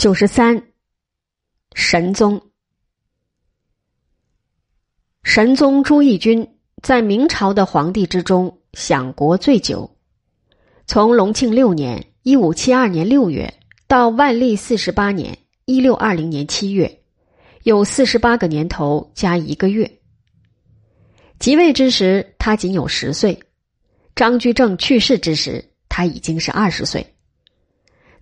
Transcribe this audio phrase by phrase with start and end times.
[0.00, 0.62] 九十三，
[1.74, 2.40] 神宗。
[5.22, 9.94] 神宗朱翊钧在明朝的皇帝之中享国最久，
[10.86, 13.52] 从隆庆六年（一五七二年六月）
[13.86, 15.36] 到万历四十八年
[15.66, 17.02] （一六二零年七月），
[17.64, 19.98] 有四十八个年头加一个月。
[21.38, 23.38] 即位之时，他仅有十岁；
[24.14, 27.06] 张居正去世之时，他已经是二十岁。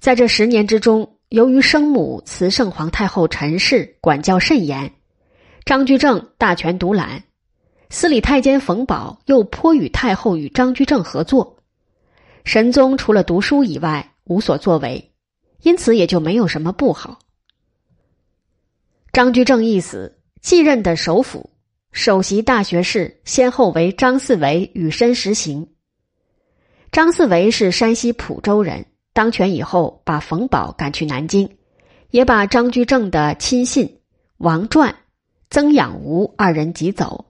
[0.00, 4.94] 在这十年之中，由于生母慈圣皇太后陈氏管教甚严，
[5.66, 7.22] 张居正大权独揽，
[7.90, 11.58] 司礼太监冯保又颇与太后与张居正合作，
[12.44, 15.12] 神宗除了读书以外无所作为，
[15.60, 17.18] 因此也就没有什么不好。
[19.12, 21.50] 张居正一死，继任的首辅、
[21.92, 25.68] 首席大学士先后为张四维与申时行。
[26.90, 28.86] 张四维是山西蒲州人。
[29.18, 31.56] 当权以后，把冯保赶去南京，
[32.10, 33.98] 也把张居正的亲信
[34.36, 34.94] 王传、
[35.50, 37.24] 曾养吾二人挤走。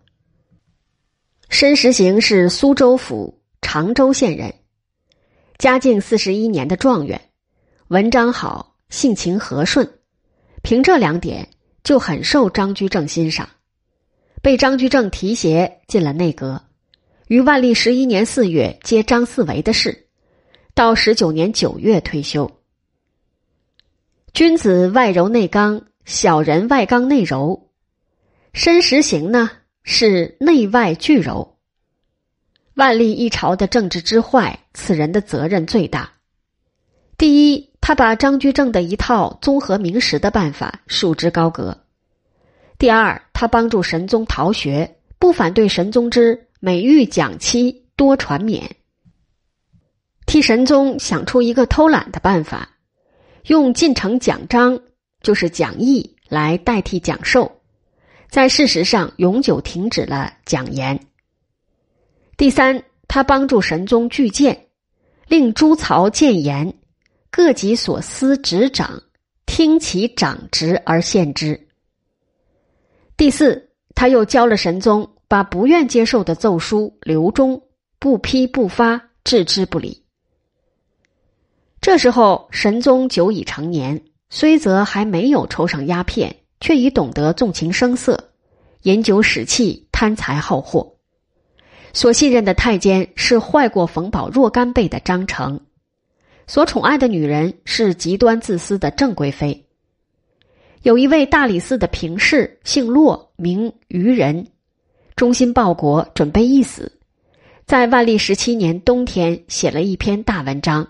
[1.48, 4.52] 申时行是苏州府常州县人，
[5.56, 7.18] 嘉靖四十一年的状元，
[7.86, 9.90] 文章好，性情和顺，
[10.60, 11.48] 凭这两点
[11.84, 13.48] 就很受张居正欣赏，
[14.42, 16.62] 被张居正提携进了内阁，
[17.28, 20.07] 于万历十一年四月接张四维的事。
[20.78, 22.48] 到十九年九月退休。
[24.32, 27.68] 君子外柔内刚，小人外刚内柔。
[28.52, 29.50] 申时行呢
[29.82, 31.56] 是内外俱柔。
[32.74, 36.12] 万历一朝的政治之坏，此人的责任最大。
[37.16, 41.76] 第一，他把张居正的一套综合明实的办法束之高阁；
[42.78, 48.62] 第二，他帮助神宗逃学，不反对神宗之每欲讲期多传勉。
[50.28, 52.68] 替神宗想出一个偷懒的办法，
[53.46, 54.78] 用进城讲章，
[55.22, 57.50] 就是讲义来代替讲授，
[58.28, 61.00] 在事实上永久停止了讲言。
[62.36, 64.66] 第三，他帮助神宗具谏，
[65.28, 66.74] 令诸曹谏言，
[67.30, 69.02] 各己所思执掌，
[69.46, 71.58] 听其长职而献之。
[73.16, 77.62] 第四，他又教了神宗，把不愿接受的奏书留中，
[77.98, 80.04] 不批不发，置之不理。
[81.88, 88.28] 这时候，神宗久已成年，虽则还没有抽上鸦片，却已懂得纵情声色、
[88.82, 90.96] 饮酒使气、贪财好货。
[91.94, 95.58] 所信任的太监是坏过冯保若干倍的张成，
[96.46, 99.64] 所宠爱的女人是极端自私的郑贵妃。
[100.82, 104.46] 有一位大理寺的平氏，姓骆，名渔人，
[105.16, 106.92] 忠心报国，准备一死，
[107.64, 110.86] 在万历十七年冬天写了一篇大文章。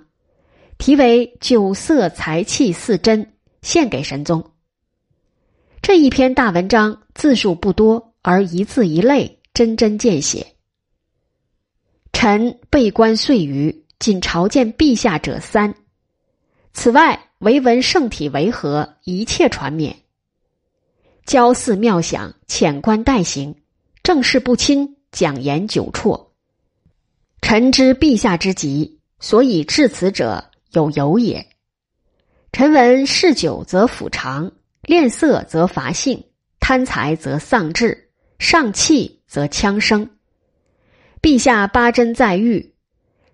[0.79, 3.25] 题为《酒色财气四真》，
[3.63, 4.53] 献给神宗。
[5.83, 10.55] 这一篇大文章字数不多，而一字一类针针见血。
[12.13, 15.75] 臣被官岁余，仅朝见陛下者三。
[16.73, 19.97] 此外，唯闻圣体为和，一切传免。
[21.27, 23.57] 交寺庙享，遣官代行，
[24.05, 26.31] 政事不亲，讲言久辍。
[27.43, 30.48] 臣知陛下之急，所以至此者。
[30.73, 31.47] 有有也。
[32.53, 34.51] 臣闻嗜酒则腐肠，
[34.83, 36.25] 恋色则乏性，
[36.61, 40.09] 贪财则丧志，上气则枪声。
[41.21, 42.75] 陛下八珍在狱，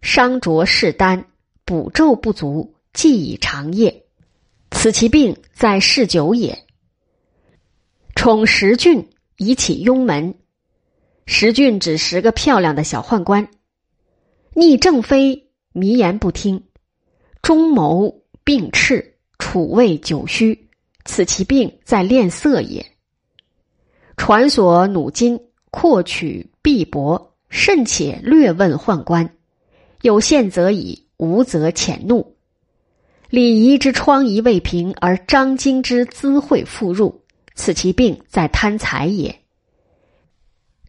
[0.03, 1.27] 伤着事丹，
[1.65, 4.05] 补咒不足，既以长夜。
[4.71, 6.67] 此其病在嗜酒也。
[8.15, 10.34] 宠十郡，以起庸门。
[11.27, 13.49] 十郡指十个漂亮的小宦官，
[14.55, 16.65] 逆正妃，迷言不听。
[17.44, 20.66] 中谋病赤，处位久虚，
[21.05, 22.87] 此其病在恋色也。
[24.16, 25.38] 传所弩金，
[25.71, 29.28] 扩取必薄，甚且略问宦官，
[30.00, 32.34] 有限则已，无则潜怒。
[33.29, 37.25] 礼仪之疮痍未平，而张经之资惠复入，
[37.55, 39.38] 此其病在贪财也。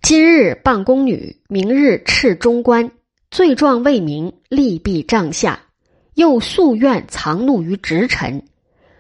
[0.02, 2.90] 今日傍宫女，明日斥中官，
[3.30, 5.65] 罪状未明，利弊帐下。
[6.16, 8.44] 又夙愿藏怒于直臣，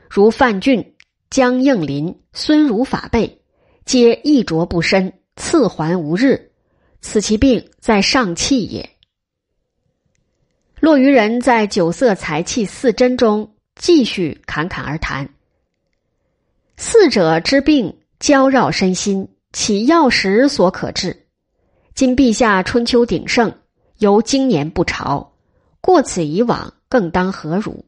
[0.10, 0.94] 如范俊、
[1.30, 3.42] 江应林、孙儒法辈，
[3.86, 6.52] 皆衣着不深，赐还无日。
[7.02, 8.90] 此其病在上气也。
[10.80, 15.30] 落于人在酒色财气四真中继续侃侃而谈。
[16.78, 21.26] 四者之病交绕身心，其药食所可治？
[21.94, 23.54] 今陛下春秋鼎盛，
[24.00, 25.34] 犹经年不朝，
[25.80, 26.74] 过此以往。
[26.90, 27.86] 更当何如？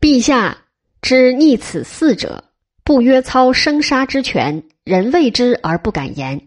[0.00, 0.56] 陛下
[1.02, 2.44] 知逆此四者，
[2.84, 6.38] 不约操生杀之权，人畏之而不敢言；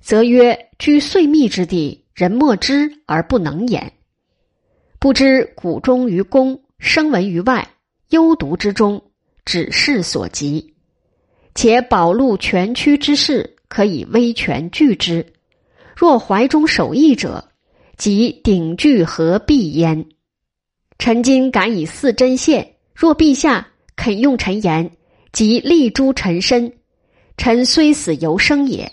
[0.00, 3.92] 则曰居岁密之地，人莫知而不能言。
[4.98, 7.68] 不知古中于公，声闻于外，
[8.10, 9.02] 幽独之中，
[9.44, 10.74] 指示所及。
[11.54, 15.24] 且保禄全屈之事，可以威权拒之。
[15.96, 17.49] 若怀中守义者，
[18.00, 20.06] 即鼎具何必焉？
[20.98, 24.90] 臣今敢以四针献，若陛下肯用臣言，
[25.32, 26.72] 即立诛臣身。
[27.36, 28.90] 臣虽死犹生也，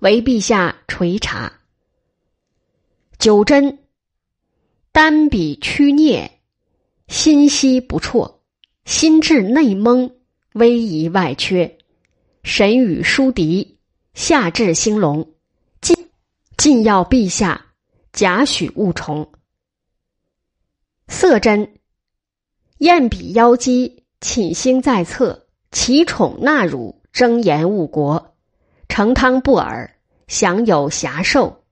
[0.00, 1.60] 唯陛下垂察。
[3.20, 3.78] 九针。
[4.90, 6.28] 单笔屈孽，
[7.06, 8.40] 心息不辍；
[8.84, 10.10] 心智内蒙，
[10.54, 11.70] 威仪外缺；
[12.42, 13.78] 神语疏敌，
[14.12, 15.24] 下至兴隆。
[15.80, 15.96] 尽
[16.56, 17.66] 尽要陛下，
[18.14, 19.30] 贾诩勿从。
[21.08, 21.80] 色真，
[22.78, 28.34] 燕比妖姬，寝星在侧，其宠纳汝，争言误国，
[28.88, 31.64] 成汤不尔，享有遐寿。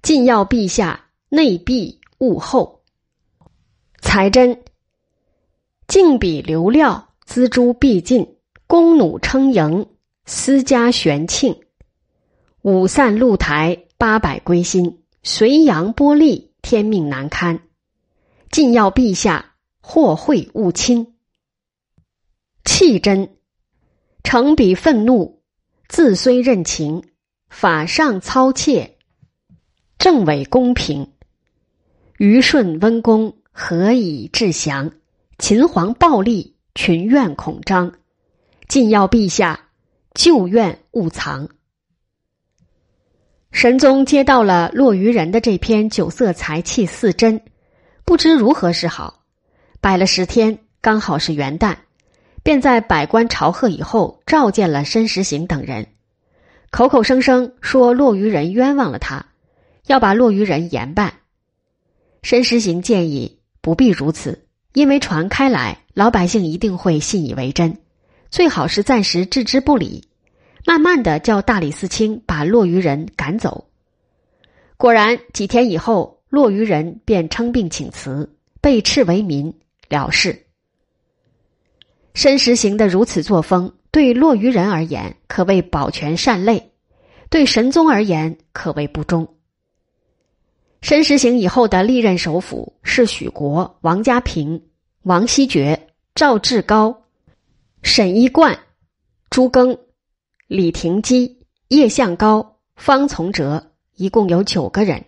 [0.00, 2.00] 晋要陛下，内闭。
[2.20, 2.82] 物厚，
[4.02, 4.62] 才真，
[5.88, 9.86] 敬比流料，锱铢必尽，弓弩称营，
[10.26, 11.58] 私家玄庆，
[12.60, 17.60] 五散露台，八百归心，隋阳波利，天命难堪。
[18.50, 21.14] 晋要陛下，祸会勿亲。
[22.64, 23.36] 气真，
[24.22, 25.42] 诚比愤怒，
[25.88, 27.04] 自虽任情，
[27.50, 28.96] 法上操切，
[29.98, 31.12] 政委公平。
[32.16, 34.90] 虞舜温公何以至祥？
[35.38, 37.92] 秦皇暴戾，群怨恐张。
[38.68, 39.68] 晋要陛下，
[40.14, 41.50] 旧怨勿藏。
[43.52, 47.42] 神宗接到了落于人的这篇酒色财气四真，
[48.04, 49.24] 不知如何是好。
[49.80, 51.76] 摆了十天，刚好是元旦，
[52.42, 55.88] 便在百官朝贺以后，召见了申时行等人，
[56.70, 59.26] 口口声声说落于人冤枉了他，
[59.86, 61.14] 要把落于人严办。
[62.22, 67.78] 申时行建议不必如此，因为传开来，老百姓一定会信以为真。
[68.30, 70.08] 最好是暂时置之不理，
[70.66, 73.66] 慢慢的叫大理寺卿把落于人赶走。
[74.76, 78.30] 果然几天以后，落于人便称病请辞，
[78.60, 79.52] 被斥为民
[79.88, 80.46] 了事。
[82.14, 86.72] 申时行的如此作风，对落于人而言可谓保全善类，
[87.28, 89.26] 对神宗而言可谓不忠。
[90.82, 94.62] 申时行以后的历任首辅是许国、王家平、
[95.02, 97.02] 王希爵、赵志高、
[97.82, 98.58] 沈一贯、
[99.28, 99.78] 朱庚、
[100.50, 101.38] 李廷基、
[101.68, 105.04] 叶向高、方从哲，一共有九个人。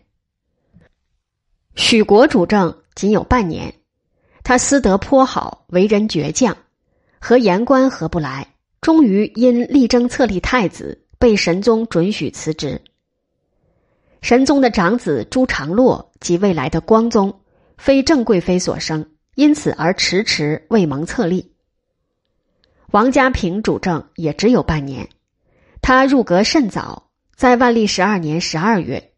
[1.74, 3.74] 许国主政仅有半年，
[4.44, 6.56] 他私德颇好，为人倔强，
[7.18, 12.80] 和言官合不来，终于因力争册立太子，被神宗准许辞职。
[14.20, 17.40] 神宗的长子朱常洛及未来的光宗，
[17.76, 19.04] 非郑贵妃所生，
[19.34, 21.52] 因此而迟迟未蒙册立。
[22.92, 25.08] 王家平主政也只有半年，
[25.82, 29.10] 他入阁甚早，在万历十二年十二月，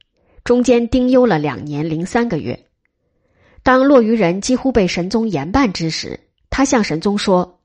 [0.44, 2.64] 中间丁忧了两年零三个月。
[3.62, 6.18] 当落于人几乎被神宗严办之时，
[6.49, 7.61] 他向神宗说：“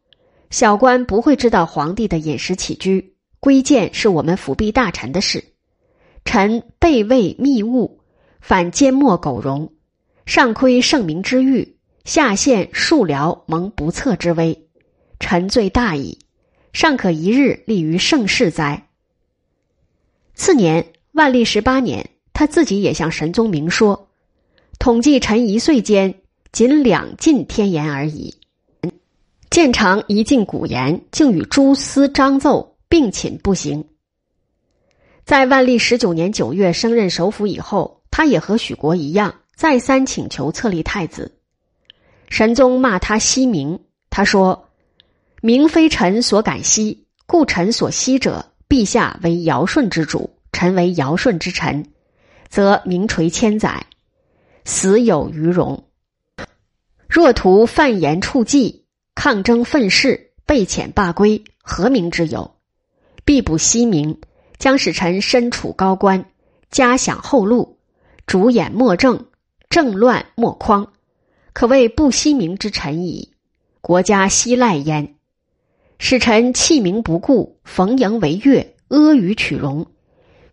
[0.51, 5.41] 小官不会知道皇帝的饮食起居，规谏是我们辅弼大臣的事。”
[6.25, 8.01] 臣备位密务，
[8.41, 9.71] 反缄默苟容，
[10.25, 14.67] 上亏圣明之誉，下陷庶僚蒙不测之危，
[15.21, 16.19] 臣罪大矣，
[16.73, 18.87] 尚可一日立于盛世哉？
[20.39, 24.07] 次年万历十八年，他自己也向神宗明说：
[24.79, 26.15] 统计臣一岁间，
[26.53, 28.33] 仅两进天言而已。
[29.49, 33.83] 见长一进古言，竟与朱思章奏并寝不行。
[35.25, 41.37] 在万历十九年九月升任首辅以后，他也和许国一样，再三请求册立太子。
[42.29, 43.77] 神宗骂他惜名，
[44.09, 44.69] 他说
[45.43, 51.91] ：“名非臣所敢惜，故臣所惜者，陛下为尧舜之主，臣为尧舜之臣，
[52.47, 53.85] 则名垂千载，
[54.63, 55.83] 死有余荣。
[57.09, 58.85] 若图犯言触忌，
[59.15, 62.55] 抗争愤世，被遣罢归，何名之有？
[63.25, 64.21] 必不惜名。”
[64.59, 66.25] 将使臣身处高官，
[66.69, 67.77] 家享后路，
[68.27, 69.27] 主演莫正，
[69.69, 70.91] 政乱莫匡，
[71.53, 73.31] 可谓不惜名之臣矣。
[73.79, 75.15] 国家希赖焉，
[75.99, 79.85] 使臣弃名不顾，逢迎为悦，阿谀取容，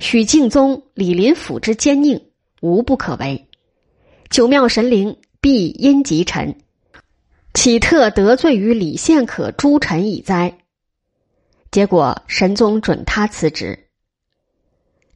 [0.00, 2.20] 许敬宗、李林甫之奸佞，
[2.60, 3.46] 无不可为。
[4.28, 6.58] 九庙神灵必因及臣，
[7.54, 10.58] 岂特得罪于李献可诸臣矣哉？
[11.70, 13.86] 结果神宗准他辞职。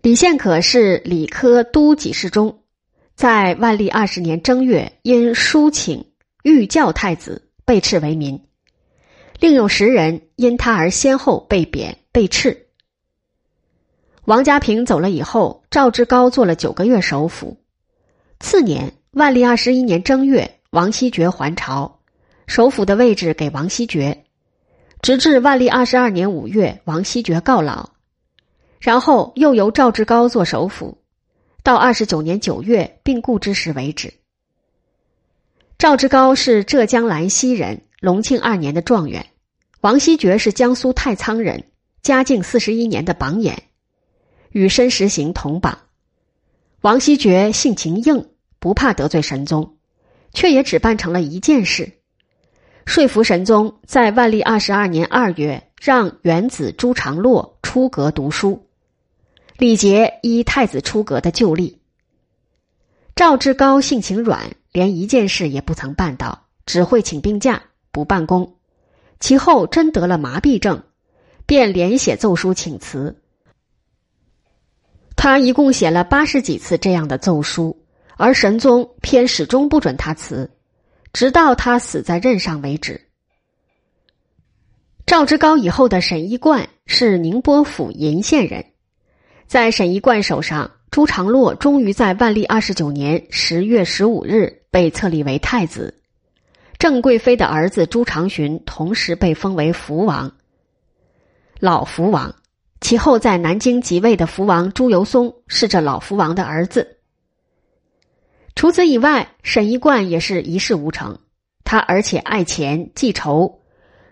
[0.01, 2.61] 李献可是理科都给事中，
[3.17, 6.07] 在万历二十年正月因抒请
[6.45, 8.41] 御教太子被斥为民，
[9.41, 12.67] 另有十人因他而先后被贬被斥。
[14.27, 17.57] 王家平走了以后，赵志高做了九个月首辅。
[18.39, 22.01] 次年万历二十一年正月，王希爵还朝。
[22.47, 24.25] 首辅的位置给王希爵，
[25.01, 27.91] 直至万历二十二年五月，王希爵告老，
[28.79, 30.99] 然后又由赵志高做首辅，
[31.63, 34.13] 到二十九年九月病故之时为止。
[35.79, 39.23] 赵志高是浙江兰溪人，隆庆二年的状元；
[39.81, 41.65] 王希爵是江苏太仓人，
[42.03, 43.63] 嘉靖四十一年的榜眼，
[44.51, 45.79] 与申时行同榜。
[46.83, 49.79] 王希爵性情硬，不怕得罪神宗，
[50.35, 51.91] 却也只办成了一件事。
[52.85, 58.69] 说服神宗在万历二十二年二月让元子朱常洛出阁读书，
[59.57, 61.81] 李杰依太子出阁的旧例。
[63.17, 68.57] 赵志高性情软，连一件事也不曾办到，只会请病假不办公。
[69.21, 70.83] 其后真得了麻痹症，
[71.47, 73.23] 便连写奏书请辞。
[75.15, 77.85] 他一共写了八十几次这样的奏书，
[78.17, 80.51] 而神宗偏始终不准他辞。
[81.13, 83.01] 直到他死在任上为止。
[85.07, 88.65] 赵之高以后的沈一贯是宁波府鄞县人，
[89.49, 96.00] 在沈一贯手上，朱常洛终于在万历二十九年十月十五日被册立为太子。
[96.81, 100.33] 郑贵妃的儿子朱常洵同时被封为福王，
[101.59, 102.35] 老福王。
[102.81, 106.97] 其后在南京即位的福王朱由崧是这老福王的儿子。
[108.55, 111.19] 除此以外，沈一贯也是一事无成。
[111.65, 113.61] 他而且爱钱记仇，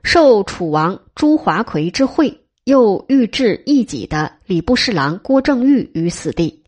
[0.02, 6.62] 受楚王朱华奎之惠，又欲置一己的礼部侍郎郭正玉于死地。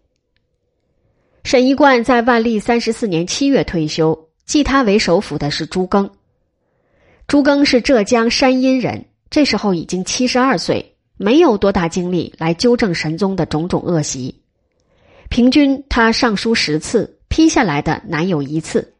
[1.45, 6.11] 沈一贯在万历三十四年七月退休，继他为首辅的是朱庚。
[7.28, 14.42] 朱庚是浙江山阴人，这时候已经七十二岁，没有多大精力来纠正神宗的种种恶习。
[15.28, 17.16] 平均他上书十次。
[17.30, 18.95] 批下来的难有一次。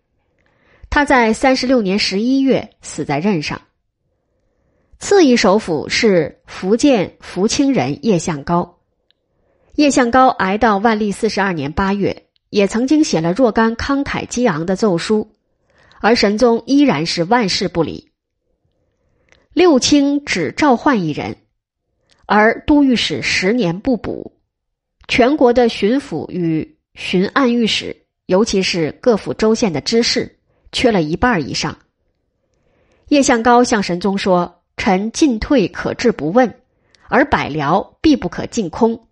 [0.89, 3.63] 他在三十六年十一月死在任上。
[5.01, 8.79] 次一首辅是福建福清人叶向高。
[9.75, 15.33] 叶向高挨到万历四十二年八月，也曾经写了若干慷慨激昂的奏书，
[16.01, 18.11] 而神宗依然是万事不理。
[19.53, 21.37] 六卿只召唤一人，
[22.27, 24.33] 而都御史十年不补，
[25.09, 27.97] 全国的巡抚与巡按御史。
[28.27, 30.39] 尤其是各府州县的知事，
[30.71, 31.77] 缺了一半以上。
[33.09, 36.61] 叶向高向神宗说：“臣进退可治不问，
[37.09, 39.09] 而百僚必不可尽空，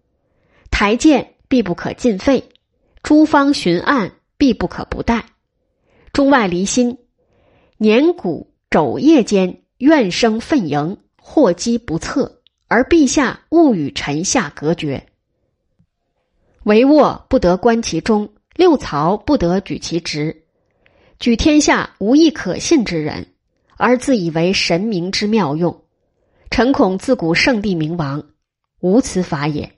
[0.71, 2.49] 台谏必不可尽废，
[3.02, 5.25] 诸方巡案必不可不待。
[6.12, 6.99] 中外离心，
[7.77, 15.07] 年谷昼夜间怨声愤盈，祸机不测，而陛下勿与臣下隔绝。
[16.65, 20.43] 帷幄不得观其中。”六曹不得举其职，
[21.21, 23.29] 举天下无一可信之人，
[23.77, 25.85] 而自以为神明之妙用。
[26.50, 28.31] 臣恐自古圣帝明王，
[28.81, 29.75] 无此法也。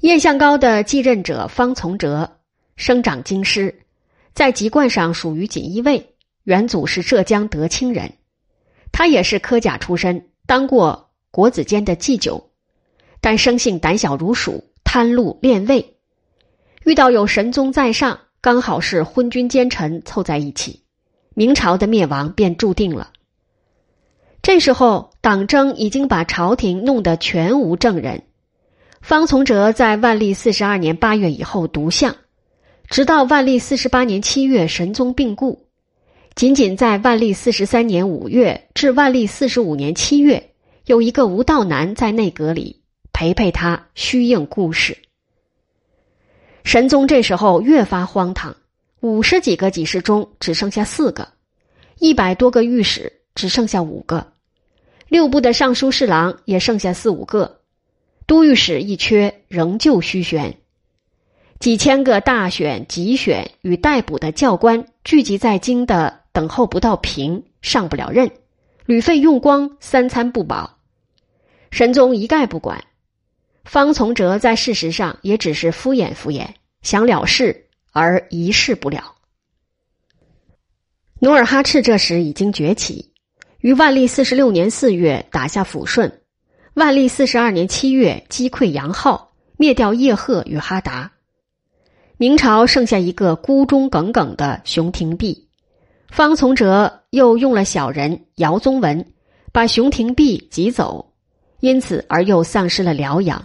[0.00, 2.38] 叶向高的继任者方从哲，
[2.74, 3.81] 生长京师，
[4.34, 8.12] 在籍贯上属于锦衣卫，元祖是浙江德清人。
[8.90, 12.50] 他也是科甲出身，当过国子监的祭酒，
[13.20, 15.96] 但生性胆小如鼠，贪禄恋位。
[16.84, 20.82] 遇到有神宗在上，刚好是昏君奸臣凑在一起，
[21.34, 23.12] 明朝的灭亡便注定了。
[24.42, 28.24] 这时候，党争已经把朝廷弄得全无正人。
[29.00, 32.16] 方从哲在万历四十二年八月以后独相，
[32.92, 35.64] 直到万历四十八年七月神宗病故，
[36.34, 40.50] 仅仅在万历四十三年五月至万历四十五年七月，
[40.84, 44.98] 有一个吴道南在内阁里陪陪他虚应故事。
[46.64, 48.56] 神宗这时候越发荒唐，
[49.00, 51.28] 五十几个给事中只剩下四个，
[51.98, 54.34] 一百多个御史只剩下五个，
[55.08, 57.62] 六部的尚书侍郎也剩下四五个，
[58.26, 60.58] 都御史一缺仍旧虚悬，
[61.62, 68.32] 几千个大选、集选与逮捕的教官聚集在京的等候不到平，上不了任，
[68.84, 70.78] 旅费用光，三餐不保，
[71.70, 72.82] 神宗一概不管。
[73.62, 76.48] 方从哲在事实上也只是敷衍敷衍，
[76.82, 79.14] 想了事而一事不了。
[81.20, 83.12] 努尔哈赤这时已经崛起，
[83.60, 86.22] 于万历四十六年四月打下抚顺，
[86.74, 91.12] 万历四十二年七月击溃杨浩，灭掉叶赫与哈达。
[92.16, 95.48] 明朝剩下一个孤忠耿耿的熊廷弼，
[96.08, 99.04] 方从哲又用了小人姚宗文，
[99.52, 101.12] 把熊廷弼挤走，
[101.60, 103.44] 因此而又丧失了辽阳。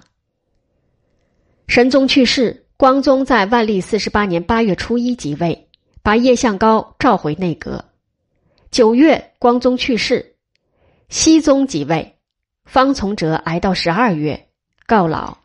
[1.68, 5.64] 神宗去世，光宗在万历四十八年八月初一即位。
[6.04, 7.84] 把叶向高召回内阁。
[8.72, 10.38] 九月，光宗去世，
[11.10, 12.16] 熹宗即位，
[12.64, 14.48] 方从哲挨到十二月，
[14.86, 15.38] 告老。